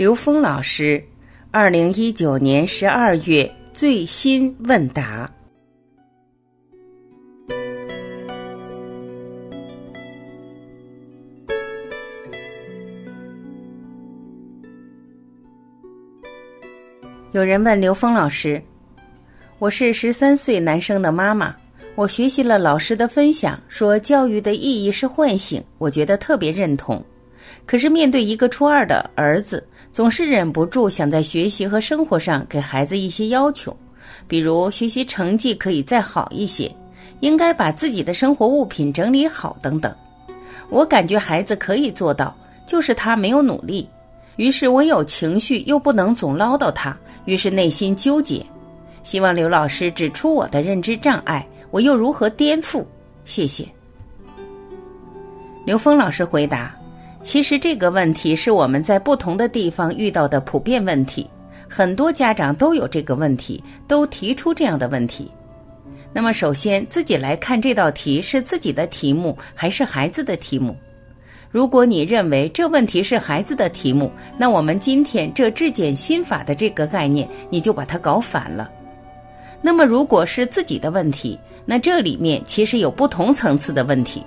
[0.00, 1.04] 刘峰老师，
[1.50, 5.30] 二零一九年十二月最新问答。
[17.32, 18.58] 有人问刘峰老师
[19.60, 21.54] ：“我是十三岁男生的妈妈，
[21.94, 27.04] 我学习了老师的分享，说教育的意义是唤醒，我觉得特别认同。
[27.66, 33.76] 可是面对一个初二的儿子，总是忍不住想在学习和生活上给孩子一些要求，
[34.28, 36.74] 比如学习成绩可以再好一些，
[37.20, 39.94] 应该把自己的生活物品整理好等等。
[40.68, 43.88] 我感觉孩子可以做到，就是他没有努力。
[44.36, 46.96] 于是我有情绪，又不能总唠叨他。”
[47.26, 48.44] 于是内心纠结，
[49.02, 52.82] 希望刘老师指出我的认知障碍，我又如何颠覆？
[53.26, 53.68] 谢谢。
[55.66, 56.74] 刘峰老师回答：
[57.22, 61.28] 其实这个问题是我们在不同的地方遇到的普遍问题，
[61.68, 65.30] 很多家长都有这个问题，都提出这样的问题。
[66.12, 70.74] 那么首先自己来看这道题是自己的题目还是孩子的题目？
[71.50, 78.70] 如果你认为这问题是孩子的题目，那我们今天这质检心法的这个概念，你就把它搞反了。
[79.60, 84.24] 那么如果是自己的问题，那这里面其实有不同层次的问题。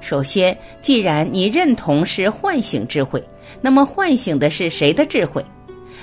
[0.00, 3.22] 首先，既然你认同是唤醒智慧，
[3.60, 5.44] 那么唤醒的是谁的智慧？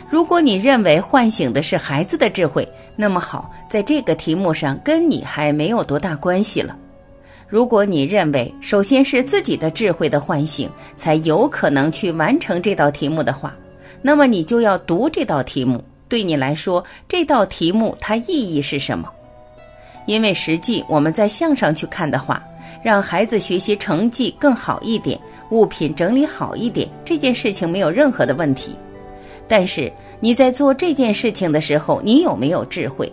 [0.10, 6.78] 如果你认为唤醒的是孩子的智慧，那么好，在这个题目上跟你还没有多大关系了。
[7.48, 13.56] 如果你认为首先是自己的智慧的唤醒才有可能去完成这道题目的话，
[14.02, 15.84] 那么你就要读这道题目。
[16.08, 19.10] 对你来说，这道题目它意义是什么？
[20.06, 22.44] 因为实际我们在向上去看的话，
[22.86, 25.20] 让孩子学习成绩更好一点，
[25.50, 28.76] 物品整理好一点，这件事情没有任何的问题。
[29.48, 33.12] 但是你在做这件事情的时候，你有没有智慧？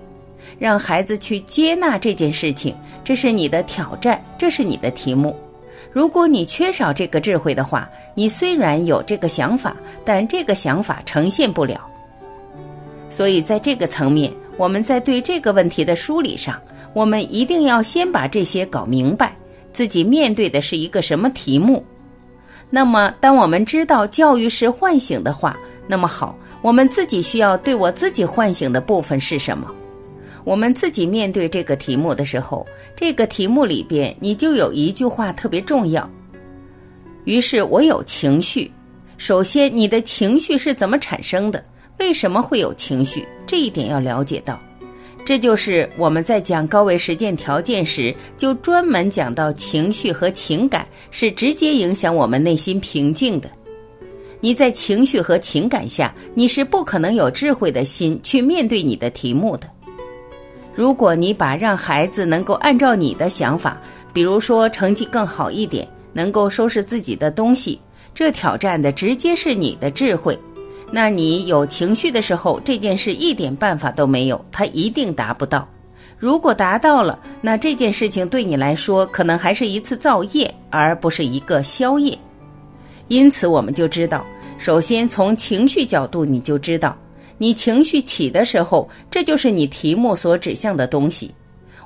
[0.59, 5.35] 让孩子去接纳这件事情，这是你的挑战，这是你的题目。
[5.91, 11.81] 如果你缺少这个智慧的话，你虽然有这个想法，但这个想法呈现不了。
[13.09, 16.61] 所以，在这个层面，我们在对这个问题的梳理上，
[16.93, 19.35] 我们一定要先把这些搞明白，
[19.73, 21.85] 自己面对的是一个什么题目。
[22.71, 29.71] 那么，当我们知道教育是唤醒的话，那么好，我们自己需要对我自己唤醒的部分是什么？
[30.45, 32.67] 我们自己面对这个题目的时候，
[32.97, 36.09] 这个题目里边你就有一句话特别重要。
[37.25, 38.71] 于是我有情绪，
[39.19, 41.65] 首先你的情绪是怎么产生的？
[41.99, 43.25] 为什么会有情绪？
[43.47, 44.59] 这一点要了解到。
[45.25, 53.49] 这就是我们在讲高维实践条件时，就专门讲到情绪和情感是直接影响我们内心平静的。
[54.41, 59.69] 你在情绪和情感下，你是不可能有智慧的心去面对你的题目的。
[60.75, 63.81] 如果你把让孩子能够按照你的想法，
[64.13, 67.81] 比如说成绩更好一点，能够收拾自己的东西，
[68.13, 70.37] 这挑战的直接是你的智慧。
[70.95, 75.67] 那你有情绪的时候，这件事一点办法都没有，他一定达不到。
[76.19, 82.17] 如果达到了，那这件事情对你来说可能还是一次造业，而不是一个消业。
[83.09, 84.25] 因此，我们就知道，
[84.59, 86.97] 首先从情绪角度，你就知道。
[87.39, 91.35] 你情绪起的时候，这就是你题目所指向的东西。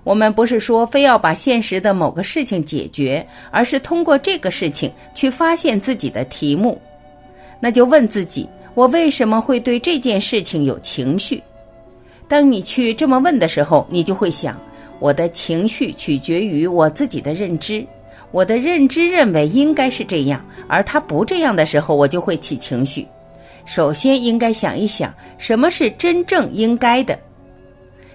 [0.04, 6.78] 我们不是说非要把现实的某个事情解决，而是通过这个事情去发现自己的题目。
[7.58, 11.42] 那就问自己：我为什么会对这件事情有情绪？
[12.28, 14.54] 当你去这么问的时候，你就会想：
[14.98, 17.82] 我的情绪取决于我自己的认知，
[18.32, 23.08] 我的认知认为应该是这样，而他不这样的时候，我就会起情绪。
[23.64, 27.18] 首先应该想一想，什么是真正应该的？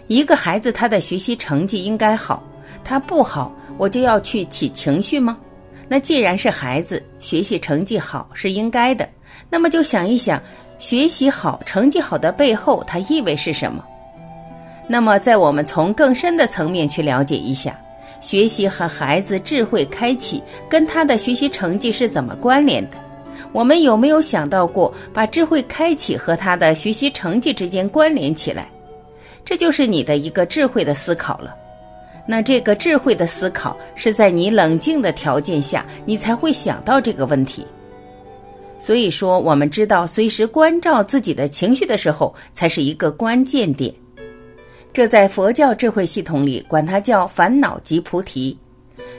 [0.06, 2.44] 一个孩子他的学习成绩应该好，
[2.84, 5.40] 他不好，我就要去起情绪吗？
[5.88, 9.10] 那既然是孩子学习成绩好是应该的，
[9.50, 10.42] 那么就想一想，
[10.80, 13.84] 学习好、成绩好的背后，它意味是什么？
[14.88, 17.80] 那么，在我们从更深的层面去了解一下，
[18.20, 22.98] 学习和孩子智慧开启跟他的学习成绩是怎么关联的？
[23.54, 28.68] 我们有没有想到过把智慧开启和他的学习成绩之间关联起来？
[29.44, 31.56] 这就是你的一个智慧的思考了。
[32.28, 37.66] 那这个智慧的思考是在你冷静的条件下，你才会想到这个问题。
[38.82, 43.94] 所以说，我们知道随时关照自己的情绪的时候，才是一个关键点。
[44.92, 48.58] 这在佛教智慧系统里，管它叫烦恼即菩提。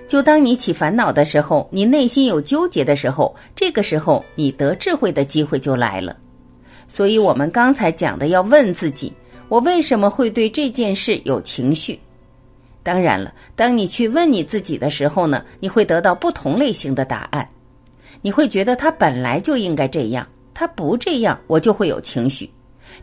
[0.08, 6.16] 就当你起烦恼的时候，你内心有纠结的时候，这个时候你得智慧的机会就来了。
[6.88, 9.12] 所以我们刚才讲的要问自己：
[9.48, 11.96] 我为什么会对这件事有情绪？
[12.82, 17.48] 当然了，当你去问你自己的时候呢，你会得到不同类型的答案。
[18.22, 22.48] 你会觉得他本来就应该这样，他不这样，我就会有情绪，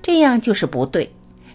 [0.01, 1.07] 这样就是不对。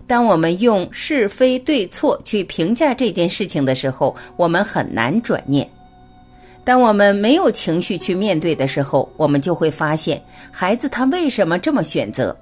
[0.07, 5.69] 当我们用是非对错去评价这件事情的时候，我们很难转念。
[6.63, 12.37] 当我们没有情绪去面对的时候，我们就会发现，孩子他为什么这么选择？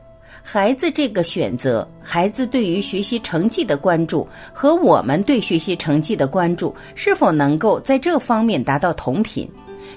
[0.44, 9.48] 孩子这个选择，孩子对于学习成绩的关注和我们对学习成绩的关注，是否能够在这方面达到同频？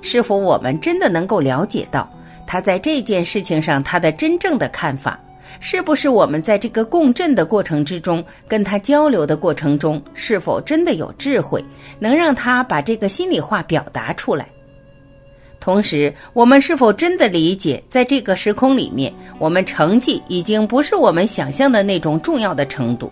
[0.01, 2.09] 是否我们真的能够了解到
[2.45, 5.19] 他在这件事情上他的真正的看法？
[5.61, 11.63] 是不是我们在这个共振的过程之中，跟他交流的过程中，是否真的有智慧，
[11.97, 14.47] 能让他把这个心里话表达出来？
[15.61, 23.11] 同时，我们是否真的理解，在这个时空里面，我们成绩已经不是我们想象的那种重要的程度？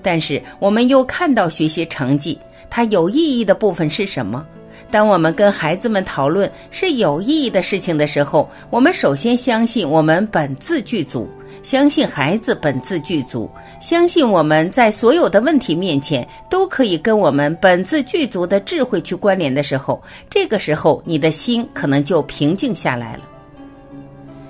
[0.00, 2.38] 但是，我们又看到学习成绩
[2.70, 4.46] 它有意义的部分是什么？
[4.92, 11.26] 当我们跟孩子们讨论是有意义的事情的时候，我们首先相信我们本自具足。
[11.62, 13.48] 相信孩子本自具足，
[13.80, 23.20] 相信我们在所有的问题面前都可以跟我们本自具足的智慧去关联的时候，这个时候你的心可能就平静下来了。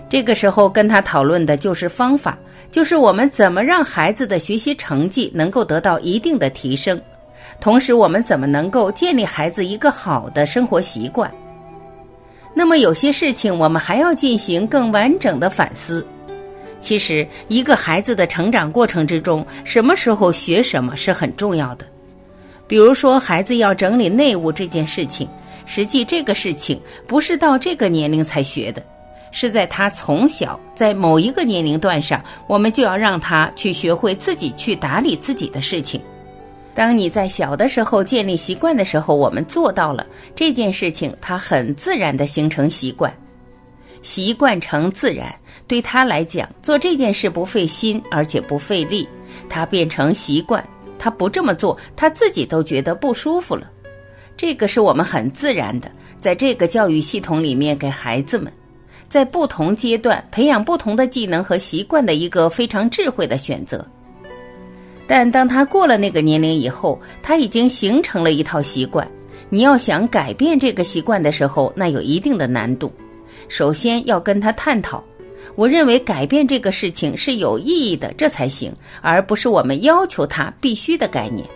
[0.09, 2.39] 这个时候跟他讨论的就是方法，
[2.71, 6.99] 就是我们怎么让孩子的学习成绩能够得到一定的提升，
[7.61, 11.31] 同时我们怎么能够建立孩子一个好的生活习惯。
[12.55, 16.07] 那么有些事情我们还要进行更完整的反思。
[16.81, 21.87] 其实，一个孩子的成长过程之中，什么时候学什么是很重要的。
[22.67, 25.29] 比如说，孩子要整理内务这件事情，
[25.65, 28.83] 实际这个事情不是到这个年龄才学的，
[29.31, 36.01] 是在他从小在某一个年龄段上，我们就要让他去学会自己去打理自己的事情。
[36.75, 43.13] 当你在小的时候建立习惯的时候，我们做到了这件事情，它很自然的形成习惯，
[44.03, 45.35] 习惯成自然。
[45.69, 49.09] 对他来讲，做这件事不费心，而且不费力，
[49.49, 50.63] 他变成习惯。
[50.99, 53.71] 他不这么做，他自己都觉得不舒服了。
[54.37, 55.91] 这个是我们很自然的，
[56.21, 58.53] 在这个教育系统里面，给孩子们
[59.09, 63.87] 在不同阶段培养不同的技能和习惯的一个非常智慧的选择。
[65.15, 69.07] 但当他过了那个年龄以后，他已经形成了一套习惯。
[69.51, 72.91] 你要想改变这个习惯的时候，那有一定的难度。
[73.47, 75.05] 首先要跟他探讨。
[75.55, 78.73] 我认为改变这个事情是有意义的，这才行，
[79.03, 81.47] 而不是我们要求他必须的概念。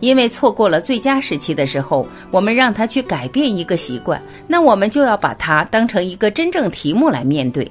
[0.00, 7.66] 因为错过了最佳时期的时候，我们让他去改变一个习惯，那我们就要把它当成一个真正题目来面对，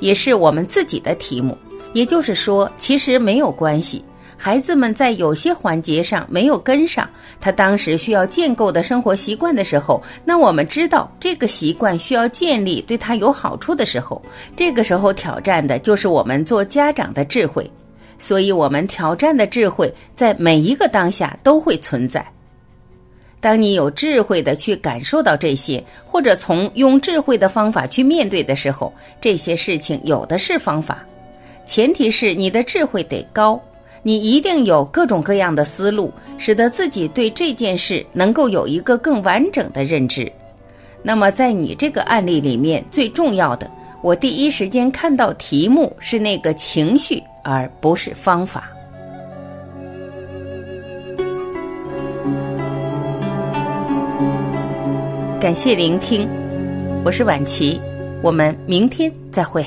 [0.00, 1.56] 也是我们自己的题目。
[1.94, 4.04] 也就是说，其实没有关系。
[4.44, 7.08] 孩子们在有些环节上没有跟上
[7.40, 14.20] 他当时需要建构的生活习惯的时候，那我们知道这个习惯需要建立对他有好处的时候，
[14.54, 17.64] 这个时候挑战的就是我们做家长的智慧。
[18.18, 22.22] 所以，我们挑战的智慧在每一个当下都会存在。
[23.40, 28.92] 当你有智慧的去感受到这些，或者从用智慧的方法去面对的时候，
[29.22, 30.98] 这些事情有的是方法，
[31.64, 33.58] 前提是你的智慧得高。
[34.06, 40.30] 你一定有各种各样的思路，使得自己对这件事能够有一个更完整的认知。
[41.02, 43.68] 那么，在你这个案例里面，最重要的，
[44.02, 48.70] 我第一时间看到题目是那个情绪，而不是方法。
[55.40, 56.28] 感谢聆听，
[57.06, 57.80] 我是婉琪，
[58.22, 59.64] 我们明天再会。